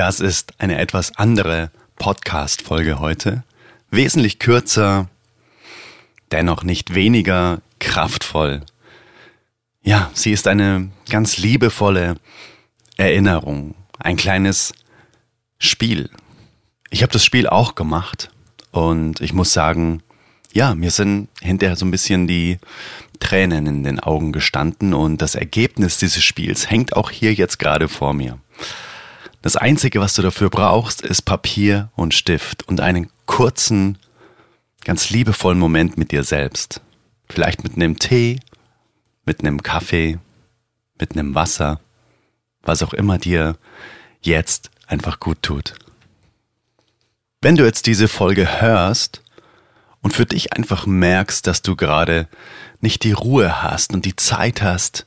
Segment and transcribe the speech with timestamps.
[0.00, 3.44] Das ist eine etwas andere Podcast-Folge heute.
[3.90, 5.10] Wesentlich kürzer,
[6.32, 8.62] dennoch nicht weniger kraftvoll.
[9.82, 12.14] Ja, sie ist eine ganz liebevolle
[12.96, 14.72] Erinnerung, ein kleines
[15.58, 16.08] Spiel.
[16.88, 18.30] Ich habe das Spiel auch gemacht
[18.70, 20.02] und ich muss sagen,
[20.54, 22.56] ja, mir sind hinterher so ein bisschen die
[23.18, 27.86] Tränen in den Augen gestanden und das Ergebnis dieses Spiels hängt auch hier jetzt gerade
[27.86, 28.38] vor mir.
[29.42, 33.98] Das Einzige, was du dafür brauchst, ist Papier und Stift und einen kurzen,
[34.84, 36.82] ganz liebevollen Moment mit dir selbst.
[37.28, 38.40] Vielleicht mit einem Tee,
[39.24, 40.18] mit einem Kaffee,
[40.98, 41.80] mit einem Wasser,
[42.62, 43.56] was auch immer dir
[44.20, 45.74] jetzt einfach gut tut.
[47.40, 49.22] Wenn du jetzt diese Folge hörst
[50.02, 52.28] und für dich einfach merkst, dass du gerade
[52.82, 55.06] nicht die Ruhe hast und die Zeit hast,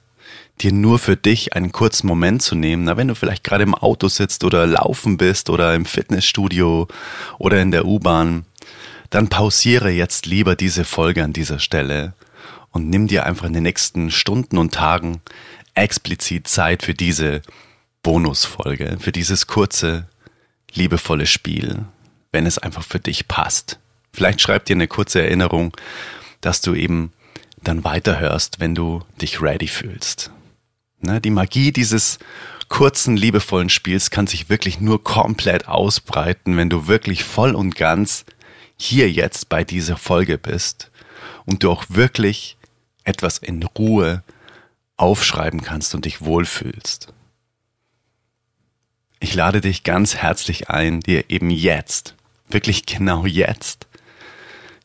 [0.62, 3.76] dir nur für dich einen kurzen Moment zu nehmen, na, wenn du vielleicht gerade im
[3.76, 6.88] Auto sitzt oder laufen bist oder im Fitnessstudio
[7.38, 8.46] oder in der U-Bahn,
[9.10, 12.14] dann pausiere jetzt lieber diese Folge an dieser Stelle
[12.72, 15.22] und nimm dir einfach in den nächsten Stunden und Tagen
[15.76, 17.42] explizit Zeit für diese
[18.02, 20.08] Bonusfolge, für dieses kurze,
[20.74, 21.86] liebevolle Spiel,
[22.32, 23.80] wenn es einfach für dich passt.
[24.12, 25.76] Vielleicht schreib dir eine kurze Erinnerung,
[26.42, 27.14] dass du eben
[27.64, 30.32] dann weiterhörst, wenn du dich ready fühlst.
[31.06, 32.18] Ne, die Magie dieses
[32.70, 38.24] kurzen, liebevollen Spiels kann sich wirklich nur komplett ausbreiten, wenn du wirklich voll und ganz
[38.78, 40.92] hier jetzt bei dieser Folge bist
[41.46, 42.56] und du auch wirklich
[43.04, 44.24] etwas in Ruhe
[44.96, 47.14] aufschreiben kannst und dich wohlfühlst.
[49.20, 52.16] Ich lade dich ganz herzlich ein, dir eben jetzt,
[52.48, 53.88] wirklich genau jetzt,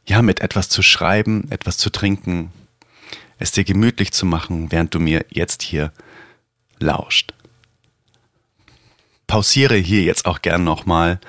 [0.04, 2.50] ja, mit etwas zu schreiben, etwas zu trinken,
[3.38, 5.92] es dir gemütlich zu machen, während du mir jetzt hier
[6.80, 7.34] lauscht.
[9.26, 11.20] Pausiere hier jetzt auch gern nochmal,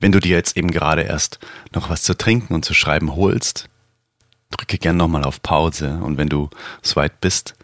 [0.00, 1.38] wenn du dir jetzt eben gerade erst
[1.74, 3.68] noch was zu trinken und zu schreiben holst.
[4.50, 6.48] Drücke gern nochmal auf Pause und wenn du
[6.82, 7.54] soweit bist,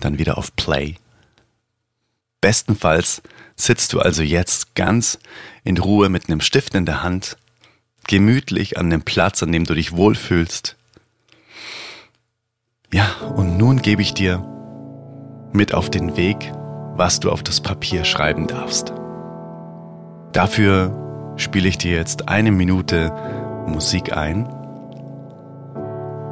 [0.00, 0.96] dann wieder auf Play.
[2.40, 3.22] Bestenfalls
[3.56, 5.18] sitzt du also jetzt ganz
[5.62, 7.36] in Ruhe mit einem Stift in der Hand,
[8.06, 10.76] gemütlich an dem Platz, an dem du dich wohlfühlst
[12.94, 14.38] ja, und nun gebe ich dir
[15.52, 16.52] mit auf den Weg,
[16.96, 18.92] was du auf das Papier schreiben darfst.
[20.32, 23.12] Dafür spiele ich dir jetzt eine Minute
[23.66, 24.46] Musik ein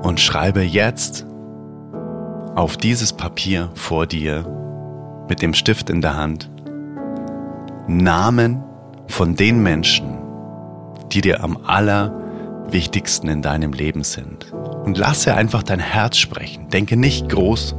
[0.02, 1.26] und schreibe jetzt
[2.54, 4.44] auf dieses Papier vor dir
[5.28, 6.50] mit dem Stift in der Hand
[7.88, 8.62] Namen
[9.08, 10.18] von den Menschen,
[11.12, 14.52] die dir am allerwichtigsten in deinem Leben sind
[14.84, 16.68] und lasse einfach dein Herz sprechen.
[16.68, 17.74] Denke nicht groß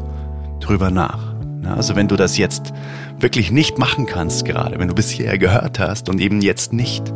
[0.59, 1.32] drüber nach.
[1.65, 2.73] Also wenn du das jetzt
[3.17, 7.13] wirklich nicht machen kannst gerade, wenn du bis hierher gehört hast und eben jetzt nicht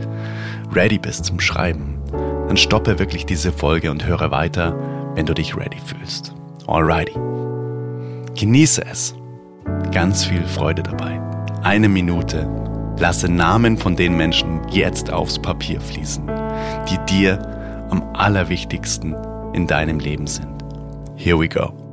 [0.73, 1.99] ready bist zum Schreiben,
[2.47, 4.75] dann stoppe wirklich diese Folge und höre weiter,
[5.15, 6.33] wenn du dich ready fühlst.
[6.67, 7.13] Alrighty.
[8.35, 9.15] Genieße es.
[9.91, 11.19] Ganz viel Freude dabei.
[11.63, 12.49] Eine Minute.
[12.99, 16.29] Lasse Namen von den Menschen jetzt aufs Papier fließen,
[16.89, 19.15] die dir am allerwichtigsten
[19.53, 20.47] in deinem Leben sind.
[21.15, 21.86] Here we go.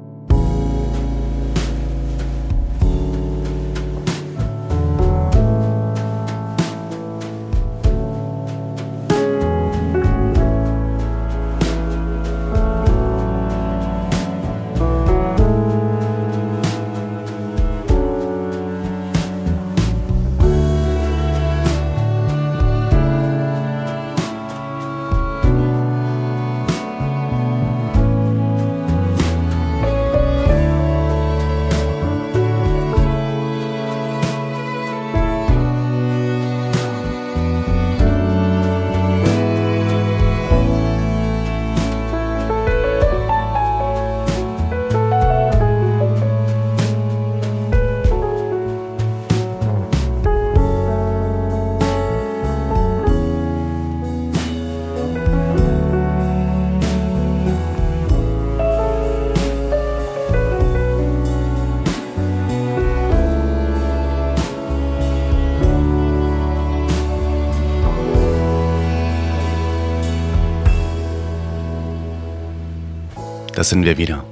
[73.54, 74.24] Da sind wir wieder.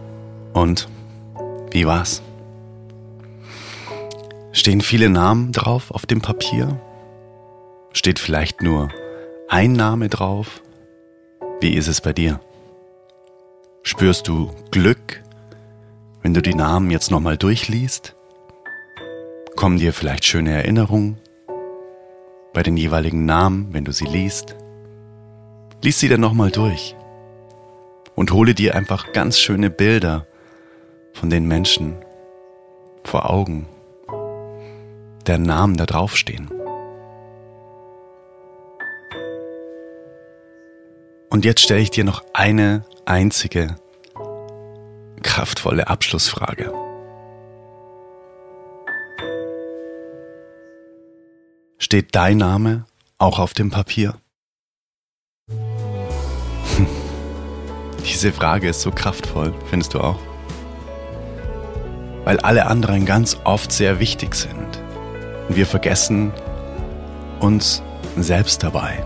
[0.52, 0.88] Und
[1.70, 2.22] wie war's?
[4.52, 6.80] Stehen viele Namen drauf auf dem Papier?
[7.92, 8.90] Steht vielleicht nur
[9.48, 10.62] ein Name drauf?
[11.60, 12.40] Wie ist es bei dir?
[13.82, 15.22] Spürst du Glück,
[16.22, 18.14] wenn du die Namen jetzt nochmal durchliest?
[19.56, 21.18] Kommen dir vielleicht schöne Erinnerungen?
[22.52, 24.56] bei den jeweiligen Namen, wenn du sie liest.
[25.82, 26.94] Lies sie dann nochmal durch
[28.14, 30.26] und hole dir einfach ganz schöne Bilder
[31.12, 31.96] von den Menschen
[33.04, 33.66] vor Augen,
[35.26, 36.50] deren Namen da draufstehen.
[41.30, 43.76] Und jetzt stelle ich dir noch eine einzige
[45.22, 46.72] kraftvolle Abschlussfrage.
[51.78, 52.84] Steht dein Name
[53.18, 54.14] auch auf dem Papier?
[58.22, 60.20] Diese Frage ist so kraftvoll, findest du auch?
[62.22, 64.80] Weil alle anderen ganz oft sehr wichtig sind.
[65.48, 66.32] Und wir vergessen
[67.40, 67.82] uns
[68.16, 69.04] selbst dabei.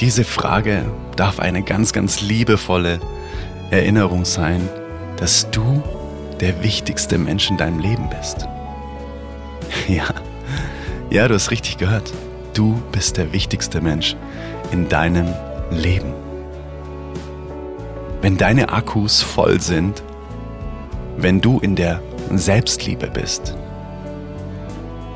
[0.00, 0.84] Diese Frage
[1.16, 3.00] darf eine ganz, ganz liebevolle
[3.70, 4.68] Erinnerung sein,
[5.16, 5.82] dass du
[6.40, 8.46] der wichtigste Mensch in deinem Leben bist.
[9.88, 10.04] Ja,
[11.08, 12.12] ja, du hast richtig gehört.
[12.52, 14.14] Du bist der wichtigste Mensch
[14.72, 15.32] in deinem
[15.70, 16.23] Leben.
[18.24, 20.02] Wenn deine Akkus voll sind,
[21.18, 22.00] wenn du in der
[22.30, 23.54] Selbstliebe bist,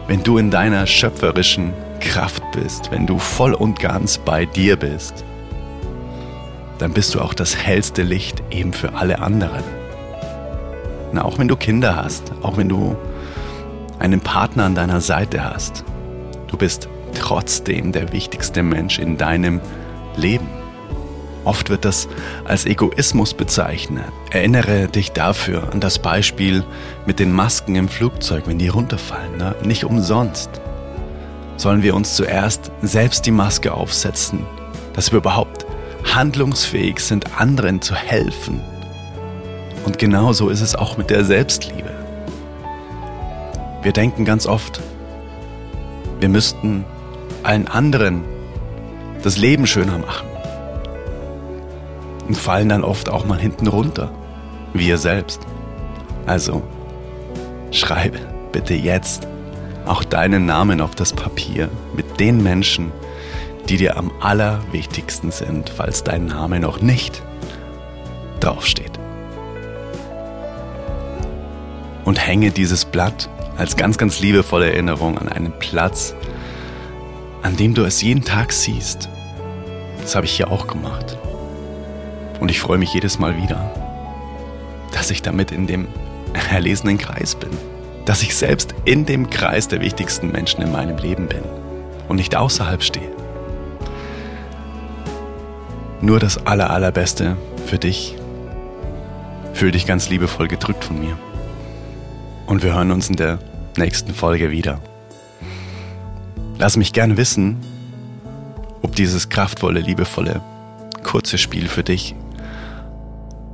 [0.08, 5.24] wenn du in deiner schöpferischen Kraft bist, wenn du voll und ganz bei dir bist,
[6.76, 9.64] dann bist du auch das hellste Licht eben für alle anderen.
[11.14, 12.94] Na, auch wenn du Kinder hast, auch wenn du
[13.98, 15.82] einen Partner an deiner Seite hast,
[16.48, 19.62] du bist trotzdem der wichtigste Mensch in deinem
[20.14, 20.57] Leben.
[21.48, 22.08] Oft wird das
[22.44, 24.04] als Egoismus bezeichnet.
[24.30, 26.62] Erinnere dich dafür an das Beispiel
[27.06, 29.38] mit den Masken im Flugzeug, wenn die runterfallen.
[29.38, 29.54] Ne?
[29.64, 30.50] Nicht umsonst
[31.56, 34.44] sollen wir uns zuerst selbst die Maske aufsetzen,
[34.92, 35.64] dass wir überhaupt
[36.04, 38.60] handlungsfähig sind, anderen zu helfen.
[39.86, 41.94] Und genauso ist es auch mit der Selbstliebe.
[43.80, 44.82] Wir denken ganz oft,
[46.20, 46.84] wir müssten
[47.42, 48.22] allen anderen
[49.22, 50.27] das Leben schöner machen
[52.28, 54.10] und fallen dann oft auch mal hinten runter,
[54.74, 55.40] wir selbst.
[56.26, 56.62] Also,
[57.70, 58.18] schreibe
[58.52, 59.26] bitte jetzt
[59.86, 62.92] auch deinen Namen auf das Papier mit den Menschen,
[63.68, 67.22] die dir am allerwichtigsten sind, falls dein Name noch nicht
[68.40, 68.92] draufsteht.
[72.04, 76.14] Und hänge dieses Blatt als ganz, ganz liebevolle Erinnerung an einen Platz,
[77.42, 79.08] an dem du es jeden Tag siehst.
[80.00, 81.18] Das habe ich hier auch gemacht.
[82.40, 83.70] Und ich freue mich jedes Mal wieder,
[84.92, 85.88] dass ich damit in dem
[86.50, 87.50] erlesenen Kreis bin.
[88.04, 91.42] Dass ich selbst in dem Kreis der wichtigsten Menschen in meinem Leben bin
[92.08, 93.10] und nicht außerhalb stehe.
[96.00, 97.36] Nur das Aller, Allerbeste
[97.66, 98.16] für dich.
[99.52, 101.18] Fühl dich ganz liebevoll gedrückt von mir.
[102.46, 103.40] Und wir hören uns in der
[103.76, 104.80] nächsten Folge wieder.
[106.56, 107.58] Lass mich gern wissen,
[108.80, 110.40] ob dieses kraftvolle, liebevolle,
[111.02, 112.14] kurze Spiel für dich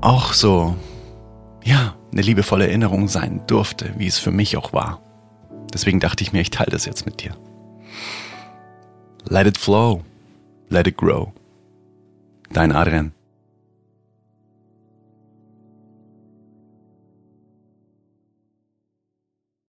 [0.04, 0.76] auch so,
[1.64, 5.00] ja, eine liebevolle Erinnerung sein durfte, wie es für mich auch war.
[5.72, 7.34] Deswegen dachte ich mir, ich teile das jetzt mit dir.
[9.26, 10.04] Let it flow,
[10.68, 11.32] let it grow.
[12.52, 13.12] Dein Adrian.